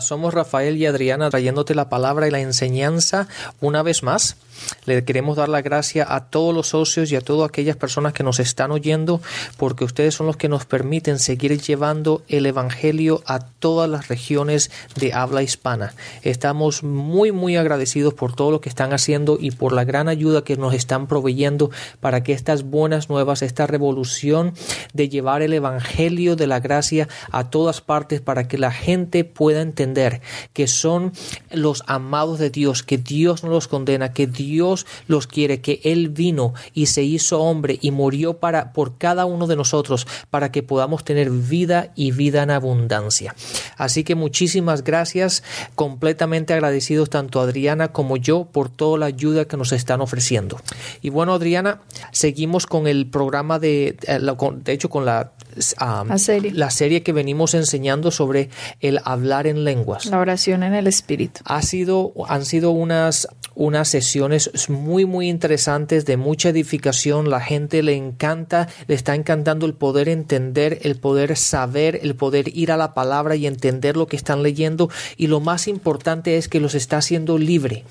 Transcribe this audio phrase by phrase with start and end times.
[0.00, 3.28] Somos Rafael y Adriana trayéndote la palabra y la enseñanza
[3.60, 4.36] una vez más.
[4.84, 8.22] Le queremos dar la gracia a todos los socios y a todas aquellas personas que
[8.22, 9.20] nos están oyendo,
[9.56, 14.70] porque ustedes son los que nos permiten seguir llevando el Evangelio a todas las regiones
[14.96, 15.94] de habla hispana.
[16.22, 20.44] Estamos muy, muy agradecidos por todo lo que están haciendo y por la gran ayuda
[20.44, 24.54] que nos están proveyendo para que estas buenas nuevas, esta revolución
[24.92, 29.60] de llevar el Evangelio de la gracia a todas partes para que la gente pueda
[29.60, 30.20] entender
[30.52, 31.12] que son
[31.50, 35.80] los amados de Dios, que Dios no los condena, que Dios Dios los quiere, que
[35.82, 40.52] Él vino y se hizo hombre y murió para, por cada uno de nosotros para
[40.52, 43.34] que podamos tener vida y vida en abundancia.
[43.78, 45.42] Así que muchísimas gracias,
[45.74, 50.60] completamente agradecidos tanto Adriana como yo por toda la ayuda que nos están ofreciendo.
[51.00, 51.80] Y bueno, Adriana,
[52.12, 54.20] seguimos con el programa de, eh,
[54.64, 55.32] de hecho, con la
[55.78, 56.52] la, serie.
[56.52, 58.50] la serie que venimos enseñando sobre
[58.80, 60.06] el hablar en lenguas.
[60.06, 61.40] La oración en el espíritu.
[61.44, 67.30] Ha sido, han sido unas unas sesiones muy muy interesantes de mucha edificación.
[67.30, 72.56] La gente le encanta, le está encantando el poder entender, el poder saber, el poder
[72.56, 74.90] ir a la palabra y entender lo que están leyendo.
[75.16, 77.84] Y lo más importante es que los está haciendo libre.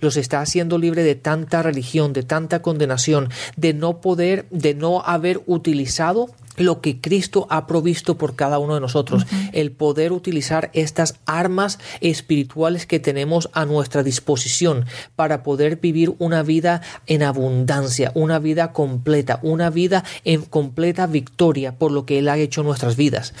[0.00, 5.02] Los está haciendo libre de tanta religión, de tanta condenación, de no poder, de no
[5.02, 10.70] haber utilizado lo que Cristo ha provisto por cada uno de nosotros, el poder utilizar
[10.72, 18.12] estas armas espirituales que tenemos a nuestra disposición para poder vivir una vida en abundancia,
[18.14, 22.68] una vida completa, una vida en completa victoria por lo que Él ha hecho en
[22.68, 23.34] nuestras vidas.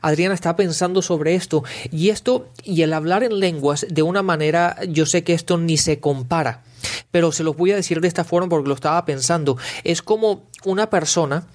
[0.00, 4.76] Adriana está pensando sobre esto y esto y el hablar en lenguas de una manera,
[4.88, 6.62] yo sé que esto ni se compara,
[7.10, 10.44] pero se los voy a decir de esta forma porque lo estaba pensando, es como
[10.64, 11.46] una persona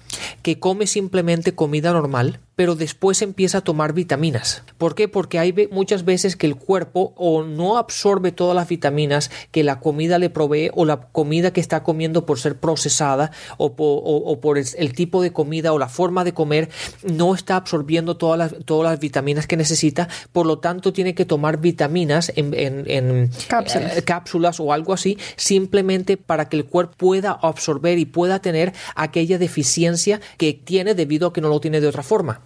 [0.42, 4.64] que come simplemente comida normal, pero después empieza a tomar vitaminas.
[4.78, 5.06] ¿Por qué?
[5.06, 9.78] Porque hay muchas veces que el cuerpo o no absorbe todas las vitaminas que la
[9.78, 14.92] comida le provee o la comida que está comiendo por ser procesada o, por el,
[14.92, 16.68] tipo de comida o la forma de comer
[17.04, 21.24] no está absorbiendo todas las, todas las vitaminas que necesita, por lo tanto tiene que
[21.24, 23.30] tomar vitaminas en, eh,
[24.04, 29.38] cápsulas o algo así simplemente para que el cuerpo pueda absorber y pueda tener aquella
[29.38, 32.40] deficiencia que tiene debido a que no lo tiene de otra forma.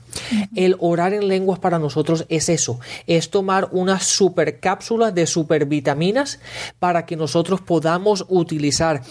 [0.55, 6.41] El orar en lenguas para nosotros es eso, es tomar una super cápsula de supervitaminas
[6.79, 9.03] para que nosotros podamos utilizar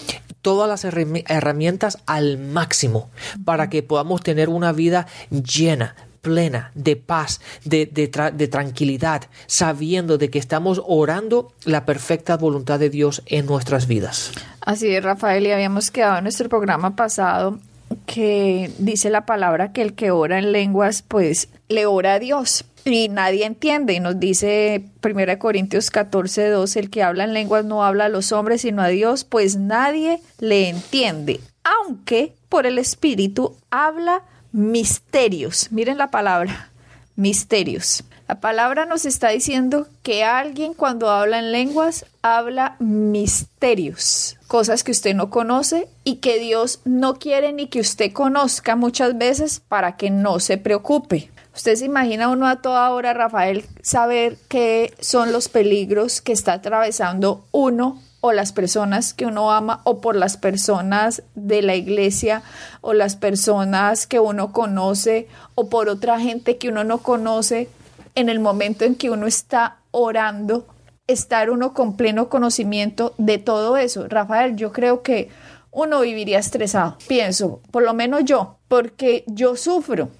[0.42, 3.10] todas las herramientas al máximo
[3.44, 10.30] para que podamos tener una vida llena, plena, de paz, de, de, tranquilidad, sabiendo de
[10.30, 14.32] que estamos orando la perfecta voluntad de Dios en nuestras vidas.
[14.60, 17.58] Así es, Rafael, y habíamos quedado en nuestro programa pasado
[18.06, 22.64] que dice la palabra que el que ora en lenguas, pues le ora a Dios
[22.84, 23.94] y nadie entiende.
[23.94, 28.08] Y nos dice 1 Corintios 14, 2, el que habla en lenguas no habla a
[28.08, 34.22] los hombres, sino a Dios, pues nadie le entiende, aunque por el Espíritu habla
[34.52, 35.72] misterios.
[35.72, 36.70] Miren la palabra,
[37.16, 38.04] misterios.
[38.28, 44.92] La palabra nos está diciendo que alguien cuando habla en lenguas habla misterios, cosas que
[44.92, 49.96] usted no conoce y que Dios no quiere ni que usted conozca muchas veces para
[49.96, 51.30] que no se preocupe.
[51.54, 56.54] Usted se imagina uno a toda hora, Rafael, saber qué son los peligros que está
[56.54, 62.42] atravesando uno o las personas que uno ama o por las personas de la iglesia
[62.80, 67.68] o las personas que uno conoce o por otra gente que uno no conoce
[68.14, 70.68] en el momento en que uno está orando,
[71.08, 74.06] estar uno con pleno conocimiento de todo eso.
[74.08, 75.28] Rafael, yo creo que
[75.72, 80.10] uno viviría estresado, pienso, por lo menos yo, porque yo sufro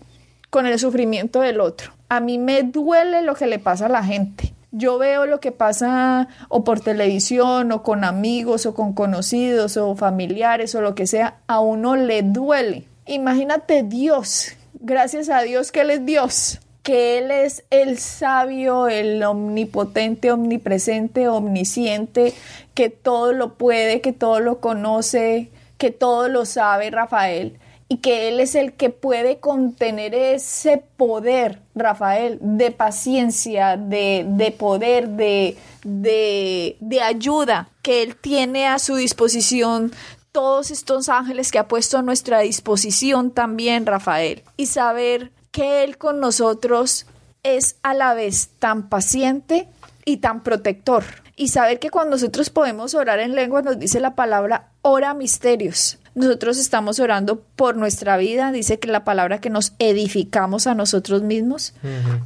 [0.50, 1.92] con el sufrimiento del otro.
[2.08, 5.52] A mí me duele lo que le pasa a la gente yo veo lo que
[5.52, 11.06] pasa o por televisión o con amigos o con conocidos o familiares o lo que
[11.06, 12.88] sea, a uno le duele.
[13.06, 19.22] Imagínate Dios, gracias a Dios que Él es Dios, que Él es el sabio, el
[19.22, 22.32] omnipotente, omnipresente, omnisciente,
[22.74, 27.58] que todo lo puede, que todo lo conoce, que todo lo sabe, Rafael.
[27.92, 34.50] Y que Él es el que puede contener ese poder, Rafael, de paciencia, de, de
[34.50, 39.92] poder, de, de, de ayuda que Él tiene a su disposición
[40.32, 45.98] todos estos ángeles que ha puesto a nuestra disposición también, Rafael, y saber que Él
[45.98, 47.04] con nosotros
[47.42, 49.68] es a la vez tan paciente
[50.06, 51.04] y tan protector.
[51.36, 55.98] Y saber que cuando nosotros podemos orar en lengua, nos dice la palabra, ora misterios.
[56.14, 61.22] Nosotros estamos orando por nuestra vida, dice que la palabra que nos edificamos a nosotros
[61.22, 61.74] mismos.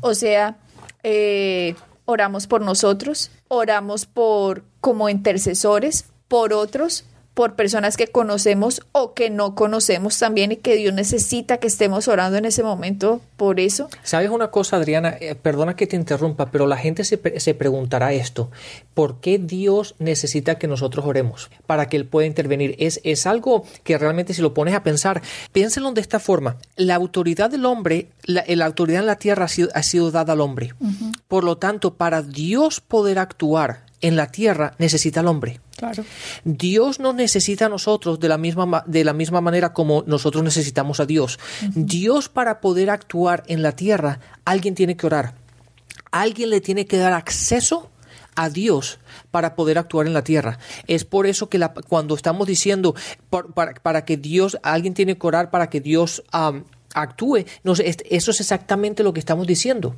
[0.00, 0.56] O sea,
[1.02, 7.04] eh, oramos por nosotros, oramos por como intercesores, por otros,
[7.36, 12.08] por personas que conocemos o que no conocemos también y que Dios necesita que estemos
[12.08, 13.90] orando en ese momento por eso.
[14.04, 15.14] ¿Sabes una cosa, Adriana?
[15.20, 18.50] Eh, perdona que te interrumpa, pero la gente se, se, preguntará esto.
[18.94, 22.74] ¿Por qué Dios necesita que nosotros oremos para que Él pueda intervenir?
[22.78, 25.20] Es, es algo que realmente si lo pones a pensar,
[25.52, 26.56] piénselo de esta forma.
[26.76, 30.32] La autoridad del hombre, la, la autoridad en la tierra ha sido, ha sido dada
[30.32, 30.72] al hombre.
[30.80, 31.12] Uh -huh.
[31.28, 35.60] Por lo tanto, para Dios poder actuar en la tierra necesita al hombre.
[35.76, 36.04] Claro.
[36.44, 41.00] Dios nos necesita a nosotros de la misma, de la misma manera como nosotros necesitamos
[41.00, 41.38] a Dios.
[41.62, 41.72] Uh -huh.
[41.74, 45.34] Dios para poder actuar en la tierra, alguien tiene que orar.
[46.12, 47.90] Alguien le tiene que dar acceso
[48.36, 49.00] a Dios
[49.32, 50.58] para poder actuar en la tierra.
[50.86, 52.94] Es por eso que la, cuando estamos diciendo
[53.28, 56.62] por, para, para, que Dios, alguien tiene que orar para que Dios um,
[56.94, 57.44] actúe.
[57.64, 59.96] No, eso es exactamente lo que estamos diciendo.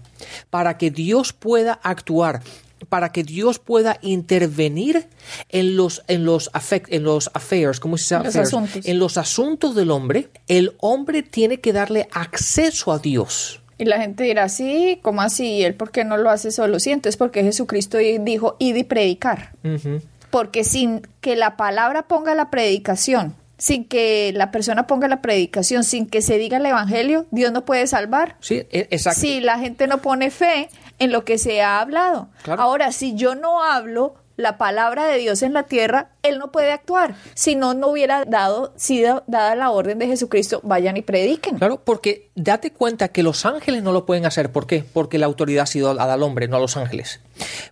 [0.50, 2.42] Para que Dios pueda actuar,
[2.88, 5.08] para que Dios pueda intervenir
[5.48, 8.26] en los en los affect, en los affairs, ¿cómo se llama?
[8.26, 8.86] Los asuntos.
[8.86, 13.60] En los asuntos del hombre, el hombre tiene que darle acceso a Dios.
[13.78, 15.62] Y la gente dirá, sí, ¿cómo así?
[15.62, 16.80] ¿Él por qué no lo hace solo?
[16.80, 19.52] Sí, entonces porque Jesucristo dijo, id y predicar.
[19.62, 20.02] Uh -huh.
[20.30, 25.84] Porque sin que la palabra ponga la predicación, sin que la persona ponga la predicación,
[25.84, 28.36] sin que se diga el evangelio, Dios no puede salvar.
[28.40, 29.20] Sí, exacto.
[29.20, 32.28] Si la gente no pone fe en lo que se ha hablado.
[32.42, 32.62] Claro.
[32.62, 36.70] Ahora, si yo no hablo la palabra de Dios en la tierra, Él no puede
[36.70, 37.16] actuar.
[37.34, 41.58] Si no, no hubiera dado, sido dada la orden de Jesucristo, vayan y prediquen.
[41.58, 44.52] Claro, porque date cuenta que los ángeles no lo pueden hacer.
[44.52, 44.84] ¿Por qué?
[44.92, 47.20] Porque la autoridad ha sido dada al hombre, no a los ángeles.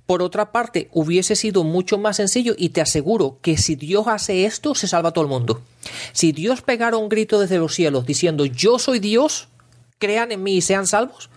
[0.06, 4.44] Por otra parte, hubiese sido mucho más sencillo y te aseguro que si Dios hace
[4.44, 5.62] esto, se salva todo el mundo.
[6.12, 9.46] Si Dios pegara un grito desde los cielos diciendo, yo soy Dios,
[9.98, 11.30] crean en mí y sean salvos,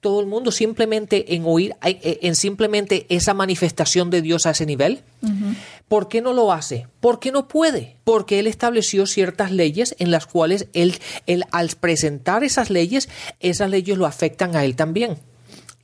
[0.00, 5.02] todo el mundo simplemente en oír, en simplemente esa manifestación de Dios a ese nivel?
[5.22, 5.54] Uh -huh.
[5.88, 6.86] ¿Por qué no lo hace?
[7.00, 7.96] ¿Por qué no puede?
[8.04, 10.94] Porque Él estableció ciertas leyes en las cuales Él,
[11.26, 13.08] él al presentar esas leyes,
[13.40, 15.18] esas leyes lo afectan a Él también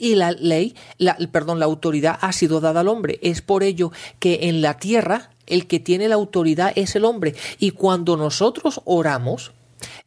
[0.01, 3.21] y la ley, la, perdón, la autoridad ha sido dada al hombre.
[3.23, 7.35] Es por ello que en la tierra el que tiene la autoridad es el hombre.
[7.59, 9.53] Y cuando nosotros oramos,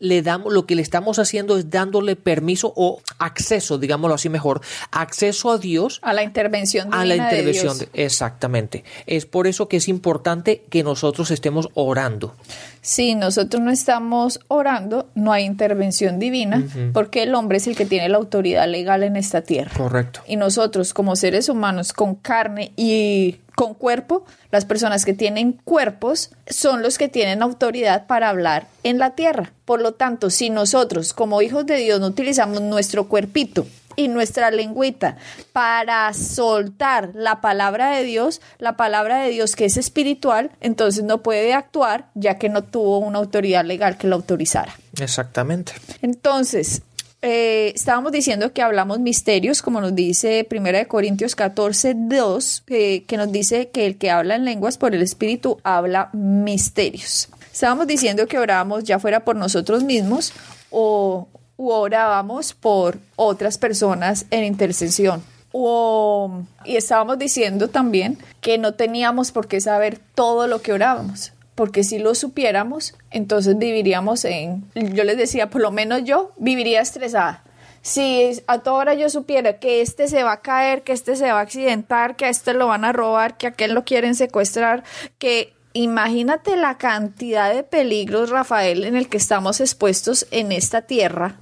[0.04, 4.60] le damos, lo que le estamos haciendo es dándole permiso o acceso, digámoslo así mejor,
[4.92, 6.00] acceso a Dios.
[6.04, 8.84] A la intervención A la intervención, de de, exactamente.
[9.08, 12.36] Es por eso que es importante que nosotros estemos orando.
[12.82, 16.92] Si nosotros no estamos orando, no hay intervención divina, uh -huh.
[16.92, 19.72] porque el hombre es el que tiene la autoridad legal en esta tierra.
[19.78, 20.20] Correcto.
[20.28, 26.32] Y nosotros, como seres humanos con carne y con cuerpo, las personas que tienen cuerpos
[26.48, 29.54] son los que tienen autoridad para hablar en la tierra.
[29.66, 33.66] Por lo tanto, si nosotros como hijos de Dios no utilizamos nuestro cuerpito
[33.96, 35.18] y nuestra lengüita
[35.52, 41.22] para soltar la palabra de Dios, la palabra de Dios que es espiritual, entonces no
[41.22, 44.74] puede actuar ya que no tuvo una autoridad legal que lo autorizara.
[45.00, 45.74] Exactamente.
[46.02, 46.82] Entonces,
[47.26, 53.16] eh, estábamos diciendo que hablamos misterios, como nos dice 1 Corintios 14, 2, eh, que
[53.16, 57.30] nos dice que el que habla en lenguas por el Espíritu habla misterios.
[57.50, 60.34] Estábamos diciendo que orábamos ya fuera por nosotros mismos
[60.70, 65.24] o orábamos por otras personas en intercesión.
[65.54, 71.32] O, y estábamos diciendo también que no teníamos por qué saber todo lo que orábamos,
[71.56, 76.82] porque si lo supiéramos, entonces viviríamos en, yo les decía, por lo menos yo viviría
[76.82, 77.44] estresada.
[77.82, 81.32] Si a toda hora yo supiera que este se va a caer, que este se
[81.32, 84.16] va a accidentar, que a este lo van a robar, que a aquel lo quieren
[84.16, 84.84] secuestrar,
[85.18, 91.36] que imagínate la cantidad de peligros, Rafael, en el que estamos expuestos en esta tierra,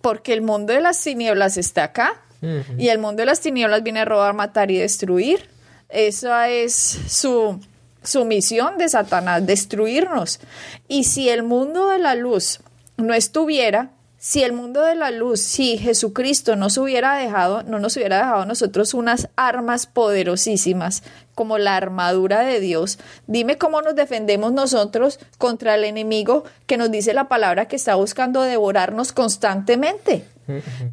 [0.00, 2.64] porque el mundo de las tinieblas está acá uh -huh.
[2.78, 5.48] y el mundo de las tinieblas viene a robar, matar y destruir.
[5.88, 6.74] Esa es
[7.08, 7.58] su
[8.02, 10.40] su misión de Satanás, destruirnos.
[10.88, 12.60] Y si el mundo de la luz
[12.96, 13.90] no estuviera,
[14.22, 18.42] si el mundo de la luz, si Jesucristo nos hubiera dejado, no nos hubiera dejado
[18.42, 21.02] a nosotros unas armas poderosísimas
[21.34, 26.90] como la armadura de Dios, dime cómo nos defendemos nosotros contra el enemigo que nos
[26.90, 30.26] dice la palabra que está buscando devorarnos constantemente.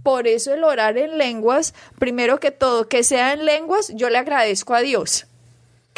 [0.03, 4.19] Por eso el orar en lenguas, primero que todo, que sea en lenguas, yo le
[4.19, 5.25] agradezco a Dios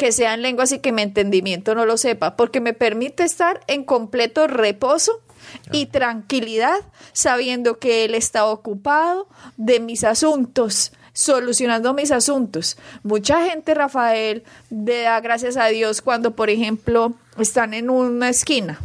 [0.00, 3.60] que sea en lenguas y que mi entendimiento no lo sepa, porque me permite estar
[3.66, 5.20] en completo reposo
[5.72, 6.78] y tranquilidad,
[7.12, 9.28] sabiendo que Él está ocupado
[9.58, 12.78] de mis asuntos, solucionando mis asuntos.
[13.02, 18.80] Mucha gente, Rafael, le da gracias a Dios cuando, por ejemplo, están en una esquina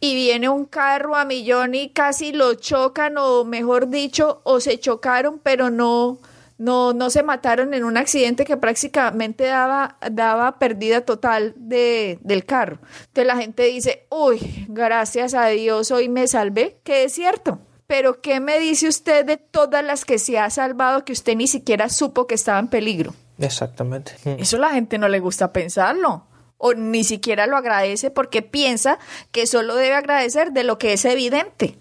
[0.00, 4.80] y viene un carro a millón y casi lo chocan o mejor dicho, o se
[4.80, 6.16] chocaron, pero no
[6.58, 12.44] no, no se mataron en un accidente que prácticamente daba, daba pérdida total de, del
[12.44, 12.78] carro.
[13.08, 17.58] Entonces la gente dice, uy, gracias a Dios hoy me salvé, que es cierto.
[17.86, 21.46] Pero ¿qué me dice usted de todas las que se ha salvado que usted ni
[21.46, 23.14] siquiera supo que estaba en peligro?
[23.38, 24.12] Exactamente.
[24.24, 24.40] Mm.
[24.40, 26.26] Eso la gente no le gusta pensarlo
[26.58, 28.98] o ni siquiera lo agradece porque piensa
[29.30, 31.76] que solo debe agradecer de lo que es evidente.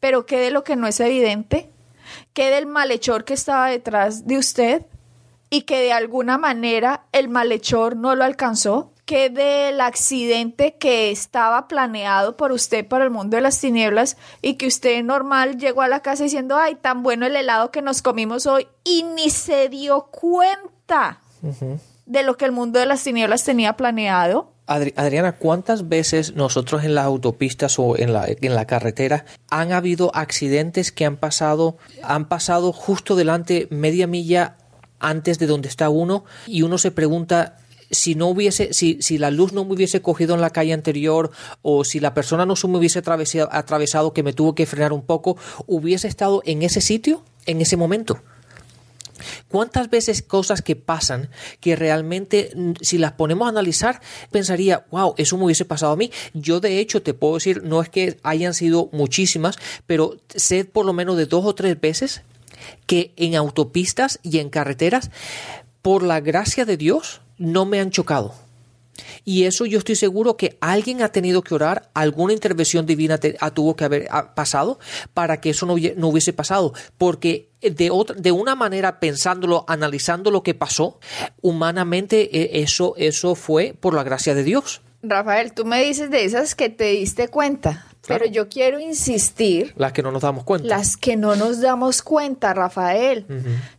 [0.00, 1.70] Pero ¿qué de lo que no es evidente?
[2.32, 4.86] Que del malhechor que estaba detrás de usted
[5.50, 11.68] y que de alguna manera el malhechor no lo alcanzó, que del accidente que estaba
[11.68, 15.88] planeado por usted para el mundo de las tinieblas y que usted normal llegó a
[15.88, 19.68] la casa diciendo, ay, tan bueno el helado que nos comimos hoy y ni se
[19.68, 21.20] dio cuenta
[22.06, 24.51] de lo que el mundo de las tinieblas tenía planeado.
[24.66, 30.14] Adriana, ¿cuántas veces nosotros en las autopistas o en la, en la carretera han habido
[30.14, 34.56] accidentes que han pasado, han pasado justo delante media milla
[35.00, 37.58] antes de donde está uno y uno se pregunta
[37.90, 41.30] si no hubiese, si, si la luz no me hubiese cogido en la calle anterior
[41.60, 44.92] o si la persona no se me hubiese atravesado, atravesado que me tuvo que frenar
[44.92, 48.22] un poco, hubiese estado en ese sitio en ese momento.
[49.48, 54.00] ¿Cuántas veces cosas que pasan que realmente, mm, si las ponemos a analizar,
[54.30, 56.10] pensaría, wow, eso me hubiese pasado a mí?
[56.34, 60.86] Yo de hecho te puedo decir, no es que hayan sido muchísimas, pero sé por
[60.86, 62.22] lo menos de dos o tres veces
[62.86, 65.10] que en autopistas y en carreteras,
[65.82, 68.34] por la gracia de Dios, no me han chocado.
[69.24, 73.76] Y eso yo estoy seguro que alguien ha tenido que orar, alguna intervención divina tuvo
[73.76, 74.78] que haber pasado
[75.14, 76.72] para que eso no, hubiese pasado.
[76.98, 80.98] Porque de, otra, de una manera, pensándolo, analizando lo que pasó,
[81.40, 84.82] humanamente e, eso, eso fue por la gracia de Dios.
[85.02, 87.86] Rafael, tú me dices de esas que te diste cuenta.
[88.06, 89.74] Pero yo quiero insistir.
[89.76, 90.66] Las que no nos damos cuenta.
[90.66, 93.26] Las que no nos damos cuenta, Rafael.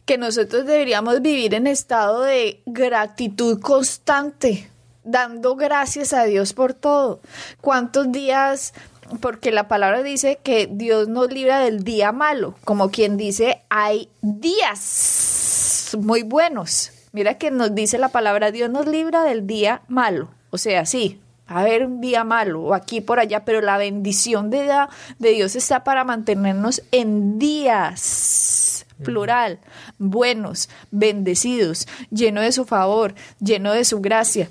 [0.06, 4.70] Que nosotros deberíamos vivir en estado de gratitud constante
[5.04, 7.20] dando gracias a Dios por todo.
[7.62, 8.74] ¿Cuántos días?
[9.22, 14.10] Porque la palabra dice que Dios nos libra del día malo, como quien dice, hay
[14.22, 16.92] días muy buenos.
[17.12, 20.30] Mira que nos dice la palabra, Dios nos libra del día malo.
[20.50, 24.50] O sea, sí, a haber un día malo o aquí por allá, pero la bendición
[24.50, 24.70] de,
[25.20, 29.60] de Dios está para mantenernos en días plural,
[30.00, 34.50] buenos, bendecidos, lleno de su favor, lleno de su gracia.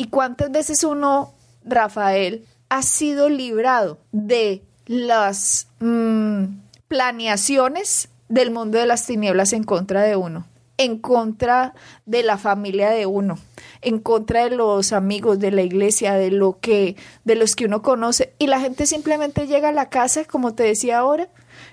[0.00, 6.44] ¿Y cuántas veces uno, Rafael, ha sido librado de las mm,
[6.88, 10.46] planeaciones del mundo de las tinieblas en contra de uno?
[10.78, 11.74] en contra
[12.06, 13.38] de la familia de uno,
[13.82, 17.82] en contra de los amigos de la iglesia, de lo que de los que uno
[17.82, 21.28] conoce y la gente simplemente llega a la casa, como te decía ahora,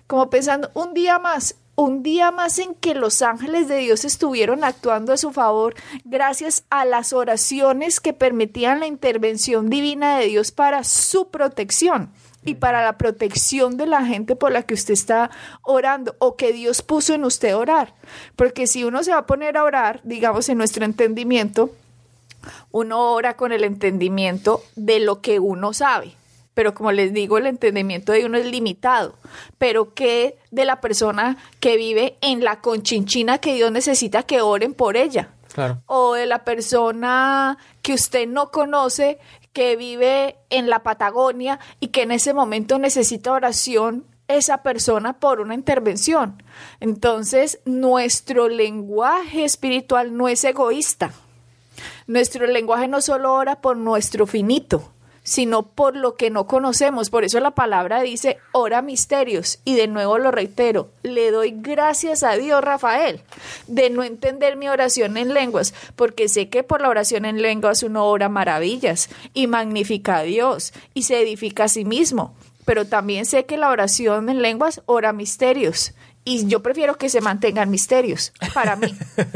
[0.08, 4.64] como pensando un día más un día más en que los ángeles de Dios estuvieron
[4.64, 10.52] actuando a su favor gracias a las oraciones que permitían la intervención divina de Dios
[10.52, 12.10] para su protección
[12.44, 15.30] y para la protección de la gente por la que usted está
[15.62, 17.94] orando o que Dios puso en usted orar.
[18.36, 21.70] Porque si uno se va a poner a orar, digamos, en nuestro entendimiento,
[22.72, 26.16] uno ora con el entendimiento de lo que uno sabe
[26.58, 29.14] pero como les digo, el entendimiento de uno es limitado.
[29.60, 34.74] Pero ¿qué de la persona que vive en la conchinchina que Dios necesita que oren
[34.74, 35.30] por ella?
[35.54, 35.84] Claro.
[35.86, 39.20] O de la persona que usted no conoce,
[39.54, 45.42] que vive en la Patagonia y que en ese momento necesita oración esa persona por
[45.42, 46.42] una intervención.
[46.80, 51.12] Entonces, nuestro lenguaje espiritual no es egoísta.
[52.08, 54.92] Nuestro lenguaje no solo ora por nuestro finito,
[55.28, 57.10] sino por lo que no conocemos.
[57.10, 59.60] Por eso la palabra dice, ora misterios.
[59.66, 63.20] Y de nuevo lo reitero, le doy gracias a Dios, Rafael,
[63.68, 67.84] de no entender mi oración en lenguas, porque sé que por la oración en lenguas
[67.84, 73.26] uno ora maravillas y magnifica a Dios y se edifica a sí mismo pero también
[73.26, 75.94] sé que la oración en lenguas ora misterios
[76.28, 78.94] y yo prefiero que se mantengan misterios para mí.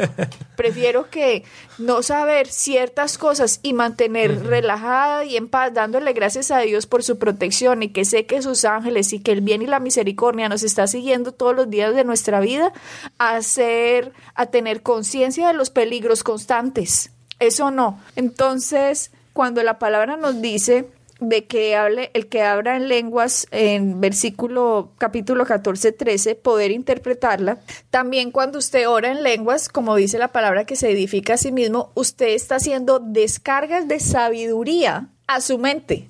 [0.58, 1.46] prefiero que
[1.78, 7.02] no saber ciertas cosas y mantener relajada y en paz, dándole gracias a Dios por
[7.02, 10.50] su protección y que sé que sus ángeles y que el bien y la misericordia
[10.50, 12.74] nos está siguiendo todos los días de nuestra vida,
[13.18, 17.12] a ser, a tener conciencia de los peligros constantes.
[17.40, 18.02] Eso no.
[18.18, 20.90] Entonces, cuando la palabra nos dice
[21.22, 27.60] de que hable, el que habla en lenguas en versículo capítulo 14, 13, poder interpretarla.
[27.92, 31.52] También cuando usted ora en lenguas, como dice la palabra que se edifica a sí
[31.52, 36.10] mismo, usted está haciendo descargas de sabiduría a su mente.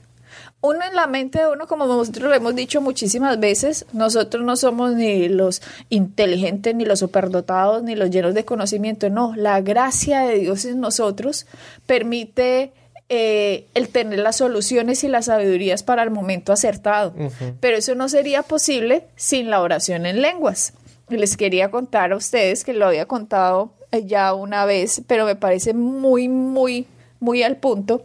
[0.61, 4.55] Uno en la mente de uno, como nosotros lo hemos dicho muchísimas veces, nosotros no
[4.55, 9.09] somos ni los inteligentes, ni los superdotados, ni los llenos de conocimiento.
[9.09, 11.47] No, la gracia de Dios en nosotros
[11.87, 12.73] permite
[13.13, 17.13] eh, el tener las soluciones y las sabidurías para el momento acertado.
[17.59, 20.71] Pero eso no sería posible sin la oración en lenguas.
[21.09, 23.73] Les quería contar a ustedes que lo había contado
[24.05, 26.87] ya una vez, pero me parece muy, muy,
[27.19, 28.01] muy al punto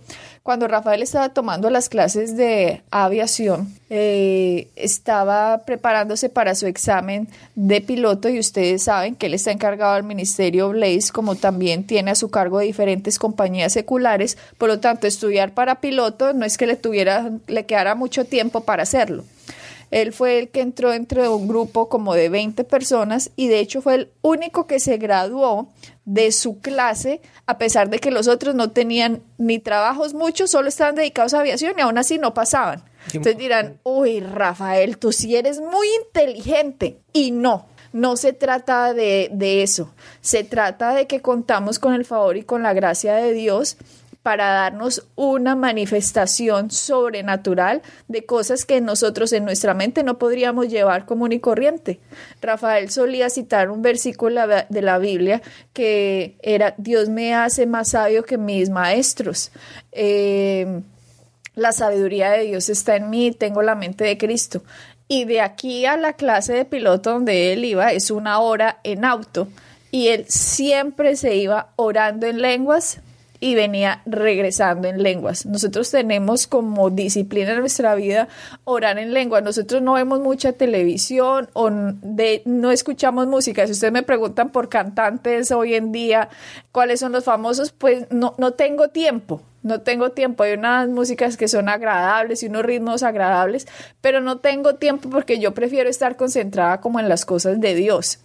[0.47, 7.27] cuando Rafael estaba tomando las clases de aviación, eh, estaba preparándose para su examen
[7.57, 12.13] de piloto y ustedes saben que él está encargado del Ministerio Blaze, como también tiene
[12.13, 16.69] a su cargo diferentes compañías seculares, por lo tanto estudiar para piloto no es que
[16.69, 19.25] le tuviera, le quedara mucho tiempo para hacerlo.
[19.91, 23.83] Él fue el que entró entre un grupo como de 20 personas y de hecho
[23.83, 25.69] fue el único que se graduó
[26.05, 30.69] de su clase, a pesar de que los otros no tenían ni trabajos muchos, solo
[30.69, 32.85] estaban dedicados a aviación y aún así no pasaban.
[33.07, 36.99] Entonces dirán, uy, Rafael, tú sí eres muy inteligente.
[37.13, 39.95] Y no, no se trata de, de eso.
[40.21, 43.77] Se trata de que contamos con el favor y con la gracia de Dios
[44.27, 51.07] para darnos una manifestación sobrenatural de cosas que nosotros en nuestra mente no podríamos llevar
[51.07, 52.01] común y corriente.
[52.43, 55.43] Rafael solía citar un versículo de la Biblia
[55.73, 59.53] que era, Dios me hace más sabio que mis maestros.
[59.93, 60.81] Eh,
[61.55, 64.65] la sabiduría de Dios está en mí, tengo la mente de Cristo.
[65.07, 69.05] Y de aquí a la clase de piloto donde él iba es una hora en
[69.05, 69.47] auto
[69.93, 73.01] y él siempre se iba orando en lenguas
[73.41, 75.47] y venía regresando en lenguas.
[75.47, 78.29] Nosotros tenemos como disciplina en nuestra vida
[78.65, 79.41] orar en lengua.
[79.41, 83.67] Nosotros no vemos mucha televisión o de, no escuchamos música.
[83.67, 86.29] Si ustedes me preguntan por cantantes hoy en día,
[86.73, 89.43] cuáles son los famosos, pues no, no tengo tiempo.
[89.63, 90.45] No tengo tiempo.
[90.45, 93.67] Hay unas músicas que son agradables y unos ritmos agradables,
[94.01, 98.21] pero no tengo tiempo porque yo prefiero estar concentrada como en las cosas de Dios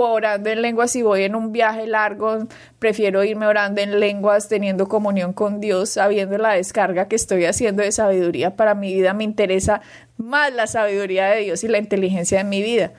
[0.00, 2.46] orando en lenguas si voy en un viaje largo,
[2.78, 7.82] prefiero irme orando en lenguas, teniendo comunión con Dios, sabiendo la descarga que estoy haciendo
[7.82, 9.12] de sabiduría para mi vida.
[9.12, 9.82] Me interesa
[10.16, 12.92] más la sabiduría de Dios y la inteligencia de mi vida.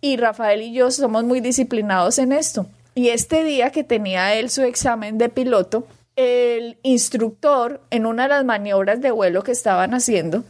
[0.00, 2.66] Y Rafael y yo somos muy disciplinados en esto.
[2.94, 5.86] Y este día que tenía él su examen de piloto,
[6.16, 10.44] el instructor en una de las maniobras de vuelo que estaban haciendo,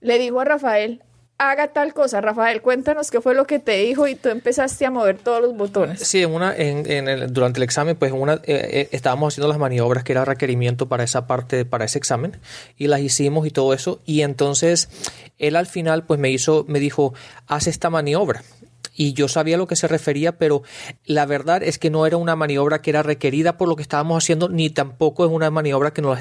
[0.00, 1.02] le dijo a Rafael,
[1.38, 2.20] haga tal cosa.
[2.20, 5.56] Rafael, cuéntanos qué fue lo que te dijo y tú empezaste a mover todos los
[5.56, 6.00] botones.
[6.00, 9.58] Sí, en una, en, el, durante el examen, pues una, eh, eh, estábamos haciendo las
[9.58, 12.36] maniobras que era requerimiento para esa parte, para ese examen,
[12.76, 14.00] y las hicimos y todo eso.
[14.06, 14.88] Y entonces
[15.38, 17.14] él al final, pues me hizo, me dijo,
[17.46, 18.42] haz esta maniobra
[18.94, 20.62] y yo sabía a lo que se refería, pero
[21.04, 24.22] la verdad es que no era una maniobra que era requerida por lo que estábamos
[24.22, 26.18] haciendo, ni tampoco es una maniobra que nos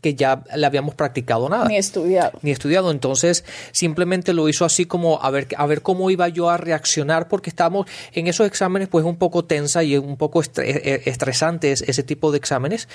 [0.00, 1.66] que ya le habíamos practicado nada.
[1.66, 2.38] Ni estudiado.
[2.42, 2.90] Ni estudiado.
[2.90, 7.28] Entonces, simplemente lo hizo así como a ver, a ver cómo iba yo a reaccionar,
[7.28, 12.02] porque estábamos en esos exámenes, pues un poco tensa y un poco eh, estresantes ese
[12.02, 12.88] tipo de exámenes.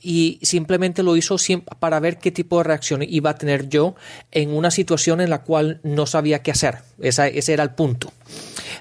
[0.00, 1.36] y simplemente lo hizo
[1.78, 3.94] para ver qué tipo de reacción iba a tener yo
[4.30, 6.78] en una situación en la cual no sabía qué hacer.
[7.00, 8.12] ese era el punto.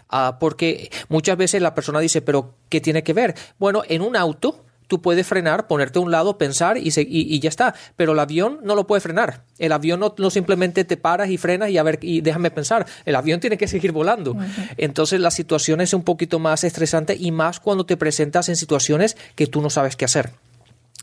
[0.09, 3.35] Ah, porque muchas veces la persona dice, pero ¿qué tiene que ver?
[3.57, 7.49] Bueno, en un auto tú puedes frenar, ponerte a un lado, pensar y, y, ya
[7.49, 7.73] está.
[7.95, 9.43] Pero el avión no lo puede frenar.
[9.57, 12.85] El avión no, simplemente te paras y frenas y a ver, y déjame pensar.
[13.03, 14.37] El avión tiene que seguir volando.
[14.77, 19.17] Entonces la situación es un poquito más estresante y más cuando te presentas en situaciones
[19.33, 20.33] que tú no sabes qué hacer.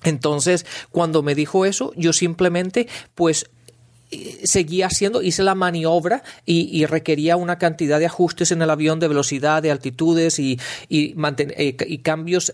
[0.05, 3.51] Entonces, cuando me dijo eso, yo simplemente, pues
[4.45, 9.09] seguía haciendo, hice la maniobra y, requería una cantidad de ajustes en el avión de
[9.09, 12.53] velocidad, de altitudes y, y, eh, cambios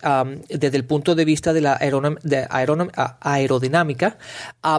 [0.49, 1.79] desde el punto de vista de la
[3.21, 4.19] aerodinámica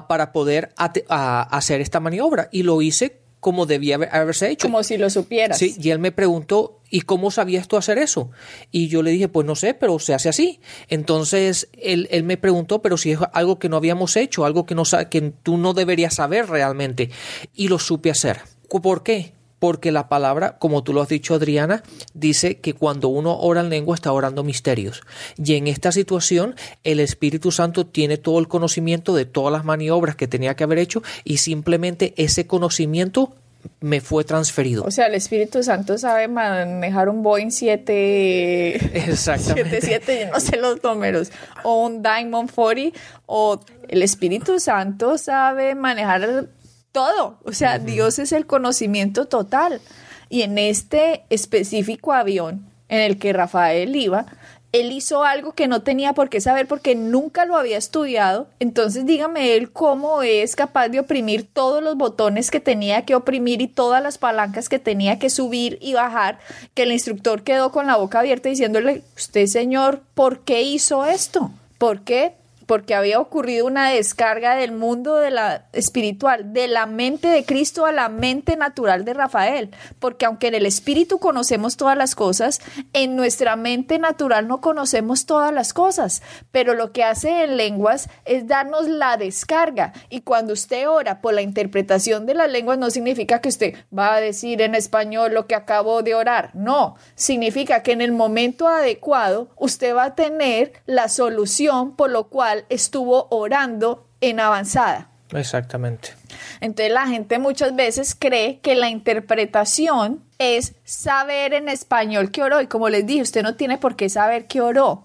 [0.08, 0.74] para poder
[1.08, 2.50] hacer esta maniobra.
[2.52, 4.68] Y lo hice como debía haberse hecho.
[4.68, 5.58] Como si lo supieras.
[5.58, 8.30] Sí, y él me preguntó, ¿y cómo sabías tú hacer eso?
[8.74, 10.60] Y yo le dije, pues no sé, pero se hace así.
[10.90, 14.76] Entonces él, él me preguntó, pero si es algo que no habíamos hecho, algo que,
[14.76, 17.10] no, que tú no deberías saber realmente.
[17.56, 18.42] Y lo supe hacer.
[18.68, 19.32] ¿Por qué?
[19.60, 23.70] Porque la palabra, como tú lo has dicho Adriana, dice que cuando uno ora en
[23.70, 25.02] lengua está orando misterios.
[25.44, 30.16] Y en esta situación el Espíritu Santo tiene todo el conocimiento de todas las maniobras
[30.16, 33.34] que tenía que haber hecho y simplemente ese conocimiento
[33.80, 34.84] me fue transferido.
[34.84, 39.08] O sea, el Espíritu Santo sabe manejar un Boeing 7...
[39.10, 39.82] Exactamente.
[39.82, 41.32] 7, no sé los números,
[41.64, 46.48] o un Diamond 40, o el Espíritu Santo sabe manejar
[46.92, 47.40] todo.
[47.44, 49.82] O sea, Dios es el conocimiento total.
[50.30, 54.26] Y en este específico avión en el que Rafael iba,
[54.74, 58.48] él hizo algo que no tenía por qué saber porque nunca lo había estudiado.
[58.60, 63.62] Entonces dígame él cómo es capaz de oprimir todos los botones que tenía que oprimir
[63.62, 66.40] y todas las palancas que tenía que subir y bajar,
[66.74, 71.52] que el instructor quedó con la boca abierta diciéndole, usted señor, ¿por qué hizo esto?
[71.78, 72.36] ¿Por qué?
[72.68, 77.86] Porque había ocurrido una descarga del mundo de la espiritual, de la mente de Cristo
[77.86, 82.60] a la mente natural de Rafael, porque aunque en el espíritu conocemos todas las cosas,
[82.94, 88.10] en nuestra mente natural no conocemos todas las cosas, pero lo que hace en lenguas
[88.26, 89.94] es darnos la descarga.
[90.10, 94.16] Y cuando usted ora por la interpretación de las lenguas no significa que usted va
[94.16, 98.68] a decir en español lo que acabo de orar, no, significa que en el momento
[98.68, 105.10] adecuado usted va a tener la solución por lo cual estuvo orando en avanzada.
[105.34, 106.14] Exactamente.
[106.62, 112.62] Entonces la gente muchas veces cree que la interpretación es saber en español que oró
[112.62, 115.04] y como les dije, usted no tiene por qué saber que oró,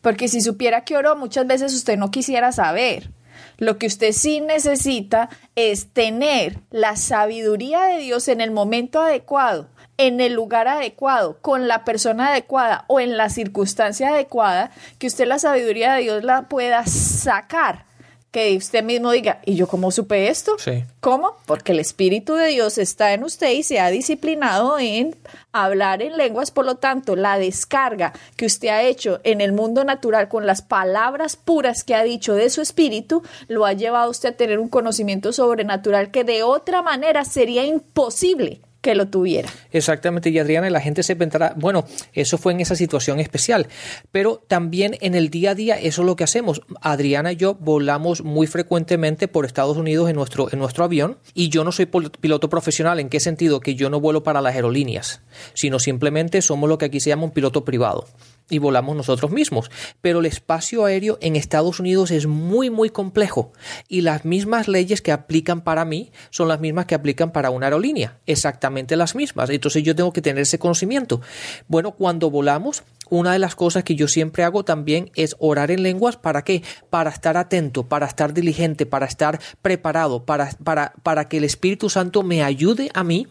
[0.00, 3.10] porque si supiera que oró, muchas veces usted no quisiera saber.
[3.58, 9.68] Lo que usted sí necesita es tener la sabiduría de Dios en el momento adecuado
[9.98, 15.26] en el lugar adecuado, con la persona adecuada o en la circunstancia adecuada, que usted
[15.26, 17.84] la sabiduría de Dios la pueda sacar.
[18.30, 20.56] Que usted mismo diga, ¿y yo cómo supe esto?
[20.58, 20.84] Sí.
[21.00, 21.36] ¿Cómo?
[21.44, 25.14] Porque el Espíritu de Dios está en usted y se ha disciplinado en
[25.52, 29.84] hablar en lenguas, por lo tanto, la descarga que usted ha hecho en el mundo
[29.84, 34.10] natural con las palabras puras que ha dicho de su espíritu, lo ha llevado a
[34.10, 39.48] usted a tener un conocimiento sobrenatural que de otra manera sería imposible que lo tuviera.
[39.70, 43.68] Exactamente, y Adriana, la gente se pensará, bueno, eso fue en esa situación especial,
[44.10, 46.60] pero también en el día a día eso es lo que hacemos.
[46.82, 51.48] Adriana y yo volamos muy frecuentemente por Estados Unidos en nuestro, en nuestro avión y
[51.48, 53.60] yo no soy piloto profesional, ¿en qué sentido?
[53.60, 55.22] Que yo no vuelo para las aerolíneas,
[55.54, 58.06] sino simplemente somos lo que aquí se llama un piloto privado
[58.48, 59.70] y volamos nosotros mismos.
[60.00, 63.52] Pero el espacio aéreo en Estados Unidos es muy, muy complejo
[63.88, 67.66] y las mismas leyes que aplican para mí son las mismas que aplican para una
[67.66, 69.50] aerolínea, exactamente las mismas.
[69.50, 71.20] Entonces yo tengo que tener ese conocimiento.
[71.68, 75.82] Bueno, cuando volamos, una de las cosas que yo siempre hago también es orar en
[75.82, 76.16] lenguas.
[76.16, 76.62] ¿Para qué?
[76.88, 81.90] Para estar atento, para estar diligente, para estar preparado, para, para, para que el Espíritu
[81.90, 83.26] Santo me ayude a mí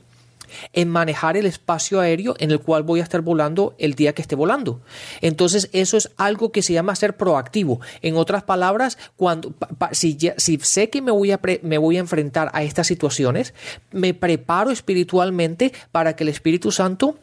[0.73, 4.21] en manejar el espacio aéreo en el cual voy a estar volando el día que
[4.21, 4.81] esté volando.
[5.21, 7.81] Entonces, eso es algo que se llama ser proactivo.
[8.01, 9.53] En otras palabras, cuando
[9.91, 13.53] si, si sé que me voy, a me voy a enfrentar a estas situaciones,
[13.91, 17.17] me preparo espiritualmente para que el Espíritu Santo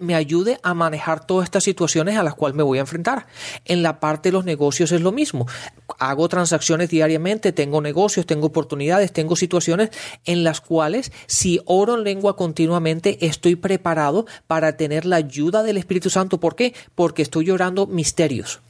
[0.00, 3.26] me ayude a manejar todas estas situaciones a las cuales me voy a enfrentar.
[3.64, 5.46] En la parte de los negocios es lo mismo.
[5.98, 9.90] Hago transacciones diariamente, tengo negocios, tengo oportunidades, tengo situaciones
[10.24, 15.76] en las cuales si oro en lengua continuamente estoy preparado para tener la ayuda del
[15.76, 16.38] Espíritu Santo.
[16.38, 16.74] ¿Por qué?
[16.94, 18.60] Porque estoy orando misterios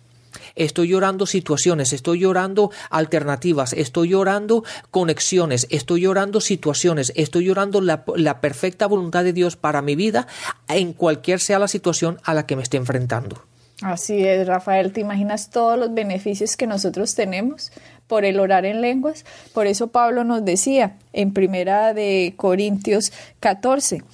[0.54, 8.04] estoy llorando situaciones, estoy llorando alternativas, estoy llorando conexiones, estoy llorando situaciones, estoy llorando la,
[8.16, 10.26] la perfecta voluntad de Dios para mi vida
[10.68, 13.42] en cualquier sea la situación a la que me esté enfrentando.
[13.82, 17.72] Así es, Rafael, ¿te imaginas todos los beneficios que nosotros tenemos
[18.06, 19.24] por el orar en lenguas?
[19.52, 24.04] Por eso Pablo nos decía en primera de Corintios 14,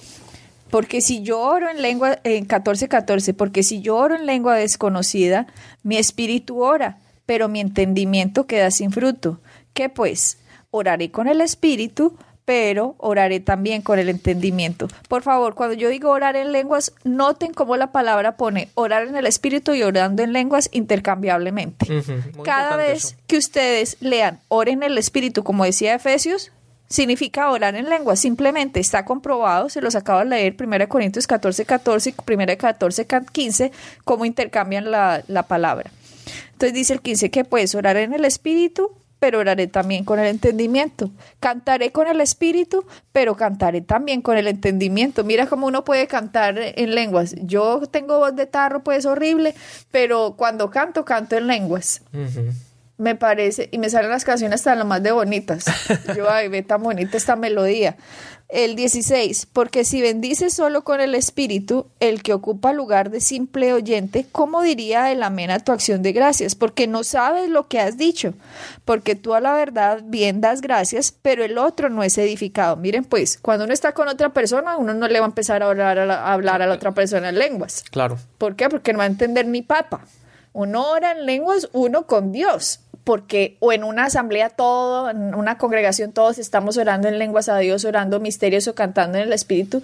[0.69, 5.47] porque si yo oro en lengua, en 14:14, porque si yo oro en lengua desconocida,
[5.83, 9.39] mi espíritu ora, pero mi entendimiento queda sin fruto.
[9.73, 10.39] ¿Qué pues?
[10.71, 12.15] Oraré con el espíritu,
[12.49, 14.87] pero oraré también con el entendimiento.
[15.07, 19.15] Por favor, cuando yo digo orar en lenguas, noten cómo la palabra pone orar en
[19.15, 21.85] el espíritu y orando en lenguas intercambiablemente.
[22.43, 26.51] Cada vez que ustedes lean oren en el espíritu, como decía Efesios,
[26.89, 28.15] significa orar en lengua.
[28.15, 33.07] Simplemente está comprobado, se los acabo de leer, 1 Corintios 14, 14 y 1 14,
[33.31, 33.71] 15,
[34.03, 35.91] cómo intercambian la, la palabra.
[36.51, 40.27] Entonces dice el 15 que puedes orar en el espíritu, pero oraré también con el
[40.27, 41.11] entendimiento.
[41.39, 45.23] Cantaré con el espíritu, pero cantaré también con el entendimiento.
[45.23, 47.35] Mira cómo uno puede cantar en lenguas.
[47.41, 49.55] Yo tengo voz de tarro, pues horrible,
[49.91, 52.01] pero cuando canto, canto en lenguas.
[52.99, 55.63] Me parece, y me salen las canciones hasta las más de bonitas.
[56.17, 57.95] Yo, ay, ve tan bonita esta melodía.
[58.49, 63.71] El 16, porque si bendices solo con el espíritu, el que ocupa lugar de simple
[63.71, 66.55] oyente, ¿cómo diría el amén a tu acción de gracias?
[66.55, 68.33] Porque no sabes lo que has dicho,
[68.83, 72.75] porque tú a la verdad bien das gracias, pero el otro no es edificado.
[72.75, 75.67] Miren pues, cuando uno está con otra persona, uno no le va a empezar a
[75.67, 77.85] hablar a la, hablar a la otra persona en lenguas.
[77.91, 78.17] Claro.
[78.37, 78.67] ¿Por qué?
[78.67, 80.01] Porque no va a entender ni papa.
[80.51, 85.57] Uno ora en lenguas, uno con Dios porque o en una asamblea todo, en una
[85.57, 89.81] congregación todos estamos orando en lenguas a Dios, orando misterios o cantando en el Espíritu,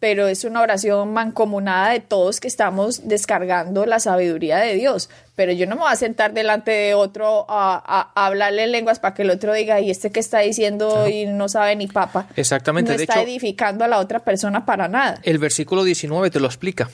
[0.00, 5.08] pero es una oración mancomunada de todos que estamos descargando la sabiduría de Dios.
[5.36, 9.14] Pero yo no me voy a sentar delante de otro a, hablarle en lenguas para
[9.14, 12.28] que el otro diga, y este que está diciendo y no sabe ni papa.
[12.36, 12.94] Exactamente.
[12.94, 15.18] No está edificando a la otra persona para nada.
[15.22, 16.88] El versículo 19 te lo explica.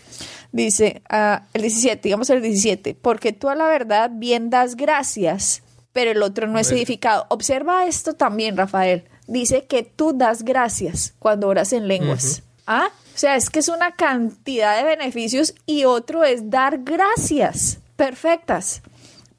[0.52, 5.62] Dice, uh, el 17, digamos el 17, porque tú a la verdad bien das gracias
[5.92, 7.26] pero el otro no es edificado.
[7.28, 9.04] Observa esto también, Rafael.
[9.26, 12.42] Dice que tú das gracias cuando oras en lenguas.
[12.66, 12.90] ¿Ah?
[13.14, 18.82] O sea, es que es una cantidad de beneficios y otro es dar gracias perfectas.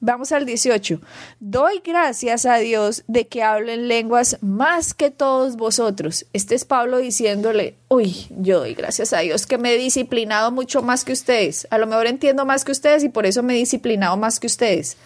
[0.04, 1.00] Vamos al 18.
[1.38, 6.26] Doy gracias a Dios de que hablen lenguas más que todos vosotros.
[6.32, 10.82] Este es Pablo diciéndole, uy, yo doy gracias a Dios que me he disciplinado mucho
[10.82, 11.68] más que ustedes.
[11.70, 14.48] A lo mejor entiendo más que ustedes y por eso me he disciplinado más que
[14.48, 14.96] ustedes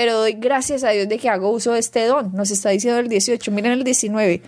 [0.00, 2.32] pero doy gracias a Dios de que hago uso de este don.
[2.32, 4.40] Nos está diciendo el 18, miren el 19.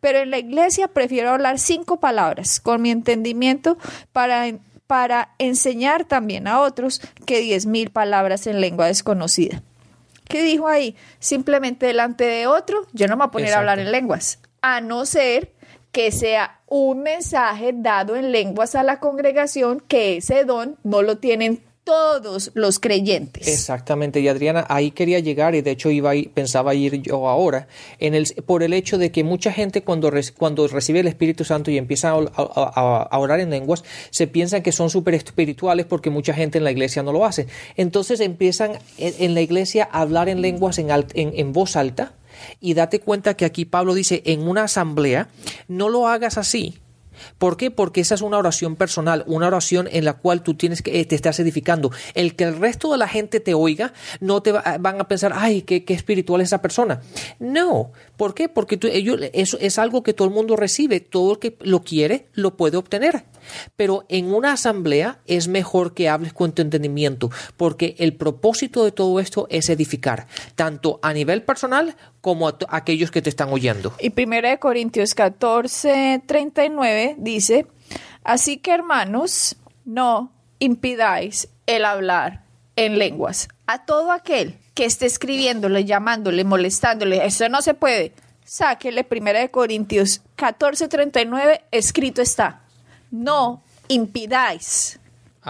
[0.00, 3.76] Pero en la iglesia prefiero hablar cinco palabras con mi entendimiento
[4.12, 4.46] para,
[4.90, 9.62] para enseñar también a otros que diez mil palabras en lengua desconocida.
[10.26, 10.96] ¿Qué dijo ahí?
[11.20, 14.80] Simplemente delante de otro, yo no me voy a poner a hablar en lenguas, a
[14.80, 15.52] no ser
[15.92, 21.18] que sea un mensaje dado en lenguas a la congregación que ese don no lo
[21.18, 23.48] tienen todos los creyentes.
[23.48, 27.66] Exactamente, y Adriana, ahí quería llegar y de hecho iba pensaba ir yo ahora,
[27.98, 31.72] en el, por el hecho de que mucha gente cuando, cuando recibe el Espíritu Santo
[31.72, 36.58] y empieza a, orar en lenguas, se piensan que son súper espirituales porque mucha gente
[36.58, 37.48] en la iglesia no lo hace.
[37.76, 42.14] Entonces empiezan en, la iglesia a hablar en lenguas en, en voz alta
[42.60, 45.28] y date cuenta que aquí Pablo dice, en una asamblea,
[45.66, 46.78] no lo hagas así
[47.38, 47.70] ¿Por qué?
[47.70, 51.04] Porque esa es una oración personal, una oración en la cual tú tienes que eh,
[51.04, 51.90] te estás edificando.
[52.14, 55.62] El que el resto de la gente te oiga, no te van a pensar, ay,
[55.62, 57.00] qué, qué espiritual es esa persona.
[57.38, 58.48] No, ¿por qué?
[58.48, 61.82] Porque tú, ellos, eso es algo que todo el mundo recibe, todo el que lo
[61.82, 63.24] quiere lo puede obtener.
[63.76, 68.92] Pero en una asamblea es mejor que hables con tu entendimiento, porque el propósito de
[68.92, 73.94] todo esto es edificar, tanto a nivel personal como a, aquellos que te están oyendo.
[74.00, 77.66] Y 1 Corintios 14, 39 dice,
[78.24, 82.44] así que hermanos, no impidáis el hablar
[82.76, 83.48] en lenguas.
[83.66, 88.12] A todo aquel que esté escribiéndole, llamándole, molestándole, eso no se puede.
[88.44, 92.59] Sáquele 1 Corintios 14, 39, escrito está
[93.10, 95.00] no impidáis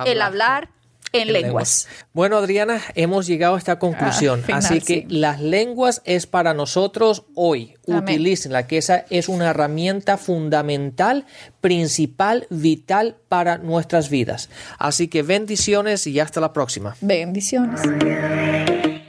[0.06, 0.70] el hablar
[1.12, 1.88] en, lenguas.
[2.12, 4.44] Bueno, Adriana, hemos llegado a esta conclusión.
[4.48, 7.74] Ah, Así que las lenguas es para nosotros hoy.
[7.86, 11.26] Utilícenla, que esa es una herramienta fundamental,
[11.60, 14.48] principal, vital para nuestras vidas.
[14.78, 16.96] Así que bendiciones y hasta la próxima.
[17.00, 17.80] Bendiciones.